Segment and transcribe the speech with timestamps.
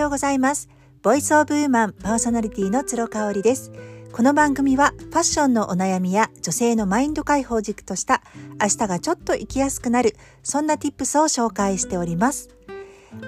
[0.00, 0.68] ようございます。
[1.02, 3.70] ボイスオブウーマンパーソナリティの鶴香織です。
[4.12, 8.22] この番組はファッションのお悩みや女性のマインド解放軸とした
[8.60, 12.48] 明日がちょっと生きやすくなるそんな tips を紹介しております。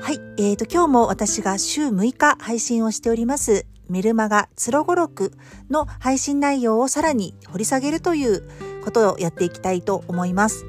[0.00, 5.32] はい、えーと今日も私が週6日配信をしておりますメルマガつろごろく
[5.68, 8.48] の配信内容をさらに掘り下げるという
[8.82, 10.64] ことをやっていきたいと思います。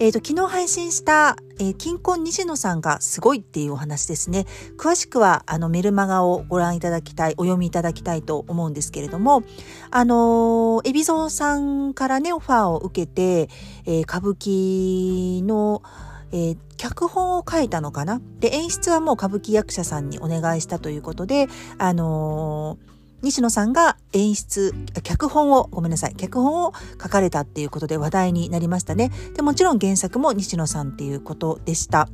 [0.00, 4.46] えっ、ー、と、昨日配信した、えー、金婚西野さんがすごいっていうお話ですね。
[4.76, 9.42] 詳しくは、あの、メルマガをご覧いただきたい、お読みいただきたいと思うんですけれども、
[9.90, 13.48] あのー、海老蔵さんからね、オファーを受けて、
[13.86, 15.82] えー、歌舞伎の、
[16.30, 18.20] えー、脚本を書いたのかな？
[18.38, 22.87] で、演出はもう歌舞伎役者さんにお願いしたということで、あのー
[23.22, 24.72] 西野さんが演出、
[25.02, 26.72] 脚本を、ごめんなさい、脚本を
[27.02, 29.10] 書かれたっていうことで話題になりましたね。
[29.34, 32.08] で、もちろん原作も西野さんっていうことでした。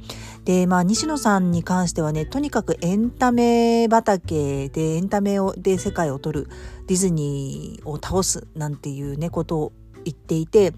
[0.45, 6.48] で、まあ、西野さんに関してはね、とにかくエンタメ畑で、エンタメをで世界を取る
[6.87, 9.73] ディズニーを倒すなんていうね、ことを
[10.05, 10.73] 言っていて、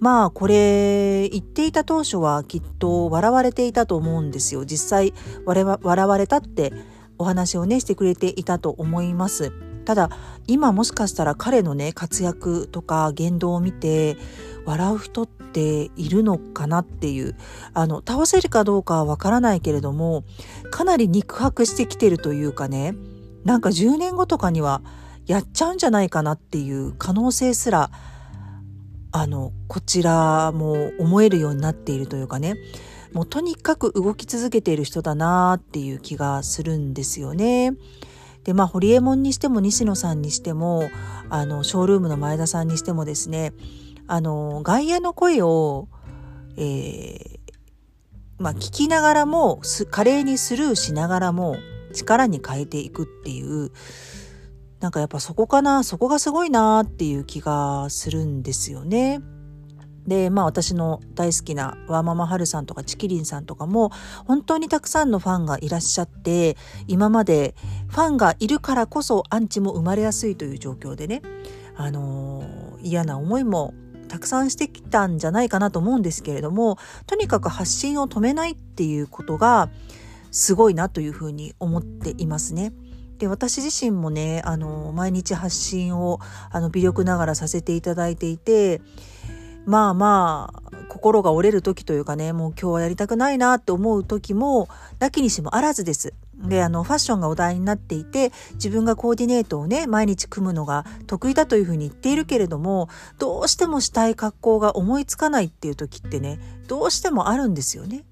[0.00, 4.64] まあこれ言っていた当初はきっと笑われていたと思うんですよ。
[4.64, 6.72] 実際笑われたって
[7.18, 9.52] お話をねしてくれていたと思います。
[9.84, 10.10] ただ
[10.46, 14.16] 今もしかしたら彼のね活躍とか言動を見て
[14.64, 17.36] 笑う人っているのかなっていう
[17.74, 20.24] あの倒せるかどうかはわからないけれども
[20.70, 22.94] かなり肉薄してきてるというかね
[23.44, 24.82] なんか10年後とかには
[25.26, 27.90] やっちゃうんじゃないかなっていう可能性すら
[29.12, 32.56] あのこちらも思えるようになっているというかね
[33.12, 37.74] もうとにかく動き続けている人だなっていう気がするんですよね。
[38.44, 40.88] でまあ堀江門にしても西野さんにしても
[41.28, 43.52] あのショールームの前田さんにしてもですね
[44.06, 45.88] あの外野の声を、
[46.56, 47.38] えー、
[48.38, 51.56] まあ、聞きながらも華麗にスルーしながらも
[51.94, 53.70] 力に変えていくっていう
[54.80, 59.20] なんかやっぱそこかなそこがすごいなっていう気がするんですよね。
[60.06, 63.90] で、まあ私の大好きなワーママハルさんとかチキリンさんとかも
[64.26, 66.56] 本当にたくさんのファンがいらっしゃって
[66.88, 67.54] 今まで
[67.88, 71.22] ファンがいるからこそアンチも生まれやすいという状況でね、
[71.76, 73.74] あのー、嫌な思いも
[74.08, 76.76] たくさんしてきたんじゃないかなと思うんですけれども
[77.06, 79.70] とにかく発信を止めないっていうことが
[80.30, 82.72] すごいなというふうに思っていますね。
[83.18, 86.18] で私自身もねあの毎日発信を
[86.50, 88.82] あの微力ながらさせていただいていて
[89.66, 94.68] まあまあ心が折れる時というかねもう今日はやりたくないなって思う時も
[94.98, 96.14] なきにしもあらずです。
[96.36, 108.04] であのファッションがお題になっていて自分がコーディネートをね毎日組むのが得意だというふうに言っているけれどもどうしてもしたい格好が思いつかないっていう時ってねどうしてもあるんですよね。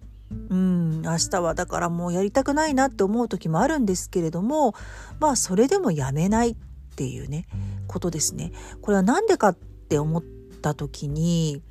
[0.49, 4.77] うん明日はだからもうやりたくないなって思う時もあるんですけれども
[5.19, 6.57] まあそれでもやめないっ
[6.95, 7.49] ていうね
[7.89, 8.53] ことですね。
[8.81, 9.55] これは何でかっ
[9.89, 11.63] て思ってった時に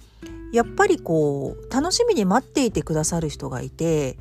[0.51, 4.17] やっぱりこう楽しみに待っていてくださる人がいて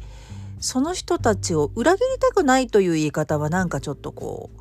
[0.61, 4.61] その人たちを裏切りたくないという言い方はなんかちょっとこう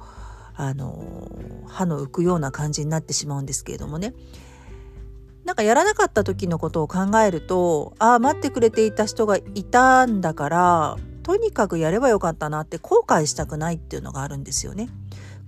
[0.56, 1.30] あの
[1.68, 4.14] 歯の浮くような感じになってしまうんですけれどもね
[5.44, 14.88] なんかやらなかった時のことを考えるとああ待ってくれていた人がいたんだからとにかくやればよかったなって後悔したくないっていうのがあるんですよね。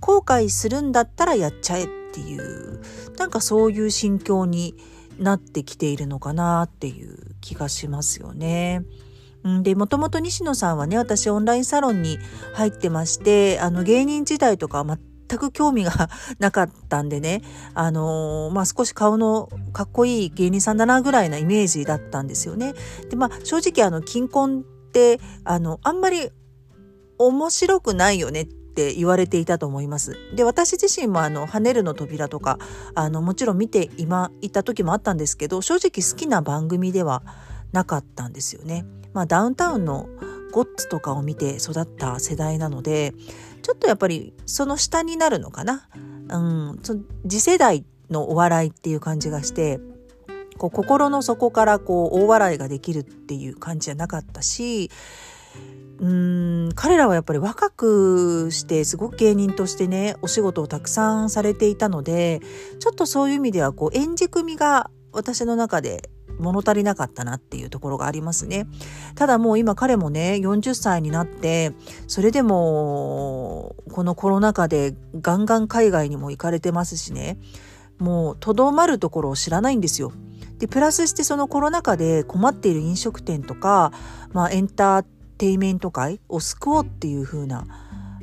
[0.00, 2.80] 後悔するんだったらやっちゃえっていう
[3.18, 4.74] なんかそういう心境に
[5.18, 8.84] なってきているのかなっていう気がしますよね。
[9.62, 12.18] で、もともと西野さんはね、私オンラインサロンに
[12.54, 17.42] 入ってまして、あの芸人時代とか全く興味が なかったんでね、
[17.74, 22.74] あのー、まあ、少し顔のかっこいい芸人さんだなぐらいなイメージだったんですよね。
[23.08, 26.30] で、まあ、正直あの、金婚って、あの、あんまり
[27.18, 30.16] 面白くないよねっって言われていたと思います。
[30.34, 32.58] で私自身もあの「跳ねるの扉」とか
[32.94, 37.22] あのもちろん見て今いた時もあったんですけど正直好きな番組では
[37.72, 38.86] なかったんですよね。
[39.12, 40.08] まあ、ダウンタウンの
[40.52, 43.12] ゴッツとかを見て育った世代なので
[43.62, 45.88] ちょっとやっぱりその下になるのかな。
[46.28, 46.94] うん、そ
[47.28, 49.80] 次世代のお笑いっていう感じがして
[50.58, 54.90] こう心の底からこう大笑いができるっていう感じじゃなかったし
[56.00, 56.19] うん
[56.80, 62.40] 彼らはやっぱり若くしてすごく芸人としてねお仕事をたくさんされていたので
[62.78, 68.66] ちょっとそういう意味ではこう演じ組みが私の中で物足りなかったなっていうところがありますね。
[69.14, 71.74] ただもう今彼もね40歳になって
[72.06, 77.36] それでもこのコロナ禍でガンガン海外にも行かれてますしね
[77.98, 80.14] もうとどまるところを知らないんですよ。
[80.58, 83.92] でプラスしてそのコロナ禍で困っている飲食店とか、
[84.32, 85.04] まあ、エンター
[85.40, 87.64] テイメント界を救おうっていう風な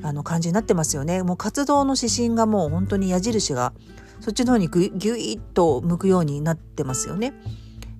[0.04, 1.24] あの感じになってますよね。
[1.24, 3.74] もう活動の指針がもう本当に矢印が
[4.20, 7.34] そっちの方にぐぎゅいっと向くようになってますよね。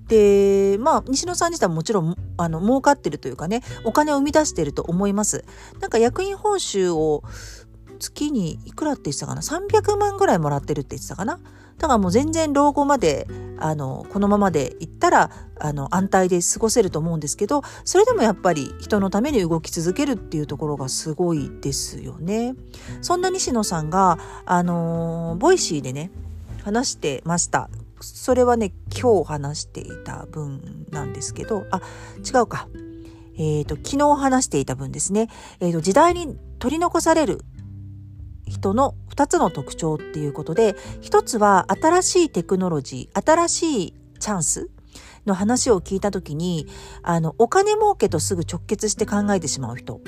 [0.08, 5.46] でまあ西野さん自体ももちろんあの儲かってるというかねお金を生み出してると思います。
[5.80, 7.24] なんか役員報酬を
[7.98, 11.40] 月にいくらって言ってたかな？300万ぐらいもらってるって言ってたかな？
[11.78, 13.28] だからもう全然老後まで
[13.60, 22.56] あのこのままでいったらあの安泰で過ごせると思うんですけどそれでもやっぱり人のために動き続けるっていうところがすごいですよね。
[23.02, 26.12] そんな西野さんがあの Voicy でね
[26.64, 27.70] 話してました。
[28.00, 31.82] それはね今日話していた分なんですけどあ
[32.18, 32.68] 違うか。
[33.40, 35.30] えーと、昨日話していた分ですね、
[35.60, 37.42] えーと時代に取り残される
[38.48, 44.70] 人の2つの特徴っていうことで1つは新しいテクノロジー新しいチャンス
[45.26, 46.68] の話を聞いた時に
[47.04, 50.02] あのお金儲けとすぐ直結して考えてしまう人。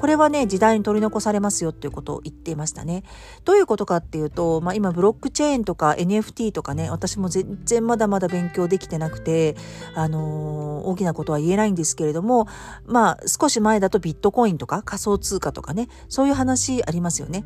[0.00, 3.02] これはね時代に取り残されますよっていうことを言っていましたね。
[3.44, 9.56] どういうことかっていうと、まあ、今ブロックチェーンとか NFT とかね私も全然まだまだ勉強できてなくて、
[9.94, 12.48] あのー、大きなことは言えないんですけれども
[12.86, 17.44] まあ少し前だとビットコインとか仮想通貨とかねそういう話ありますよね。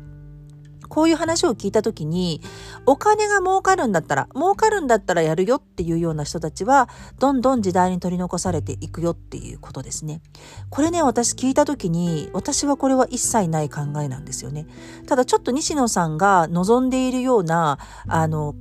[0.95, 2.39] こういう話を聞いた時に
[2.85, 6.87] お金が儲かるんだったら儲かるんだったらやるよっていうような人たちは
[7.19, 10.21] どんどん時代に取り残されていくよっていうことですね。
[10.69, 14.67] これね私聞いた時に私はこれは一切ない考えなんですよね。
[15.05, 17.77] ただちょっと西野さんが望んでいるような
[18.07, 18.55] あの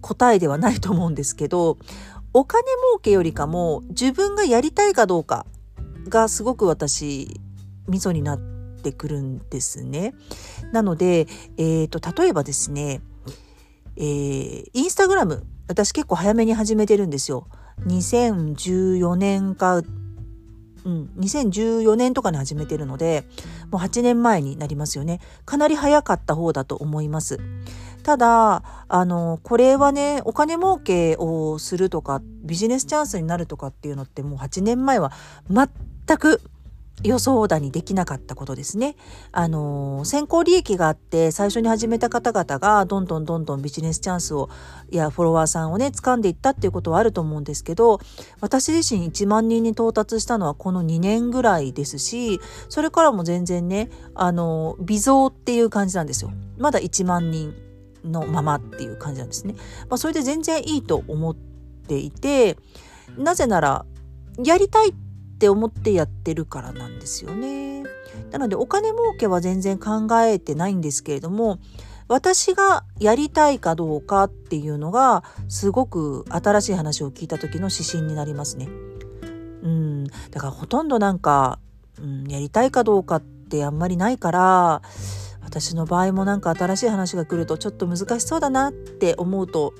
[0.00, 1.78] 答えではないと思うんですけど
[2.32, 5.46] お金儲けよりかも自分がやりたいかどうか
[6.08, 7.40] がすごく私
[7.86, 8.55] 味噌になって
[8.86, 10.14] てくるんですね。
[10.72, 13.00] なので、えーと、例えばですね、
[13.96, 17.48] えー、インスタグラム私結構早めに始めてるんですよ。
[17.86, 23.24] 2014年か、うん、2014年とかに始めてるので
[23.70, 25.20] もう8年前になりますよね。
[25.44, 27.40] かなり早かった方だと思います。
[28.04, 35.10] ただあのこれはねお金儲けをするとかビジネスチャンスになるとかっていうのってもう8年前は
[35.50, 35.68] 全
[36.18, 36.40] く
[37.02, 38.96] 予想だにできなかったことですね。
[39.30, 44.48] あの先行利益があって最初に始めた方々がどんどんどんどんビジネスチャンスを
[44.90, 48.00] やフォロワーさんをね掴んでいったっていうことはあると思うんですけど
[48.40, 52.40] 私自身1万人に到達したのはこの2年ぐらいですし
[52.70, 56.32] それからも全然ねあの微増っていう感じなんですよ。
[56.56, 57.54] まだ1万人
[58.04, 59.54] のままっていう感じなんですね。
[59.90, 62.56] まあ、それで全然いいと思っていて
[63.18, 63.84] なぜなら
[64.42, 65.05] やりたいって
[65.36, 67.84] って思ってやってるからなんですよね。
[68.30, 71.58] なのでお金儲けは全然考えてないんですけれども
[72.08, 78.66] 私がやりたいかどうかっていうのがすごく新しい話を聞いた時の指針になりますね。
[79.62, 81.58] うん、だからほとんどなんか、
[82.00, 84.82] うん、やりたいかどうかってあんまりないから
[85.42, 89.74] 私の場合もなんか新しい話が来るとちょっと難しそうだなって思うと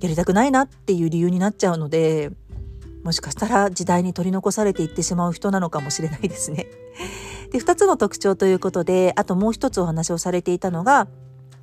[0.00, 2.32] やりたくないなっていう理由になっちゃうので
[3.02, 6.66] もしかしたら時代に取り残されていってしまう人なのかもしれないですね。
[7.50, 11.08] で2つの特徴ということであともう一つお話をされていたのが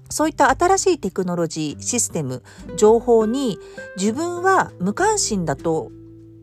[0.09, 2.43] そういった新しいテクノロジーシステム
[2.75, 3.59] 情報に
[3.97, 5.91] 自分は無関心だと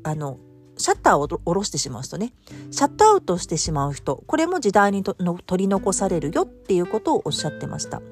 [0.02, 0.38] あの
[0.78, 2.32] シャッターを下ろしてしまう人ね
[2.70, 5.16] シャットアウトしてしまう人これも時代に取
[5.64, 8.02] り残されるよっていうことをおっしゃってました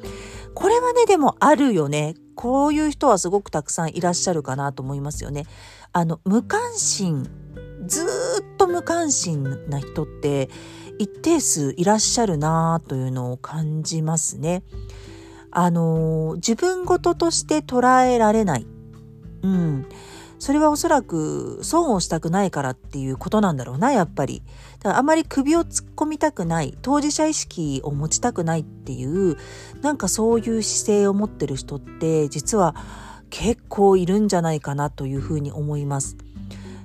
[0.55, 5.45] これはねでもあるよねこういう人はすごくたくさんいらっしゃるかなと思いますよね
[5.93, 7.29] あの無関心
[7.87, 10.49] ずっと無関心な人って
[10.99, 14.63] 一定数いらっしゃるなというのを感じますね。
[15.51, 18.67] あの自分事として捉えられない。
[19.43, 19.87] うん。
[20.39, 24.43] それはおそらく損をしたくないからっていうことなんだろうな、やっぱり。
[24.81, 29.37] だからあまり首を突っ込みたくない、当事者意識を持ちたくないっていう、
[29.83, 32.75] なんかそういう姿勢を持ってる人って実は
[33.31, 36.17] 結構いるんじゃないかなというふうに思います。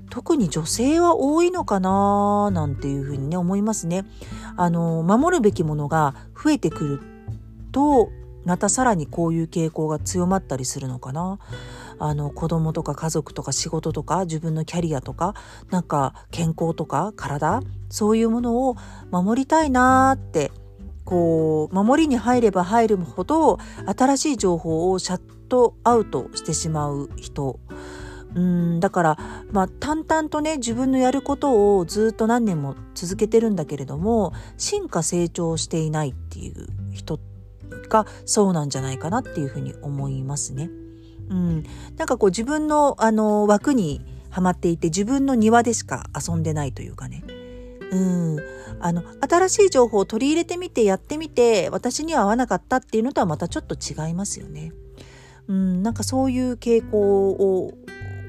[0.10, 4.06] 特に女性は多いのかななんていうふうにね思いますね。
[4.58, 7.02] あの守るべきものが増えてくる
[7.72, 8.10] と
[8.46, 11.38] またさらにこういう傾向が強まったりするのかな。
[12.00, 15.36] あの子供とか家族とか仕事とか自分のキャリアとか
[15.70, 18.76] なんか健康とか体そういうものを
[19.12, 20.52] 守りたいなって
[21.04, 23.58] こう守りに入れば入るほど
[23.98, 27.60] 新しい情報をシャットアウトしてしまう人
[28.36, 29.18] うんだから、
[29.52, 37.20] まあ、淡々とね自分のやることをずっと何年も続けてるんだけれども進化成長していないっていう人
[37.90, 40.70] がそうなんじゃないかなっていうふうに思いますね。
[41.30, 41.64] うん、
[41.98, 47.24] なんかこう自分のあの枠にはまっていて自分の庭でしか遊んでないというかね
[47.92, 48.38] うん
[48.80, 54.72] あの新しい情報を取り入れてみてやってみて私には合わなかったっていうのとはまたちょっと違いますよね。
[55.48, 57.74] うん、なんかそういう傾向を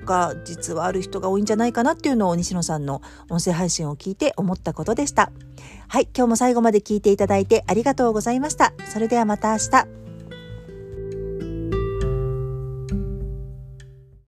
[0.07, 5.30] が実はある人が多いんじゃないかなっていうのを西野さんの音声配信を聞いて思ったことでした。
[5.88, 8.73] はい、今日も最後まで聞いていただいてありがとうございました。
[8.92, 10.00] それではまた明日。